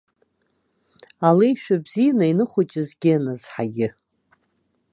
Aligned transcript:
Алеишәа 1.27 1.75
бзиан 1.85 2.19
ианыхәыҷызгьы 2.25 3.09
ианазҳагьы. 3.11 3.87